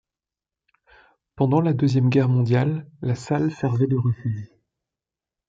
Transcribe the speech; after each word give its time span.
Pendant 1.35 1.61
la 1.61 1.73
Deuxième 1.73 2.09
Guerre 2.09 2.27
mondiale, 2.27 2.89
la 3.03 3.13
salle 3.13 3.51
servait 3.51 3.85
de 3.85 3.97
refuge. 3.97 4.49